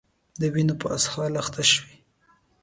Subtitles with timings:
[0.39, 1.95] د وینو په اسهال اخته شوي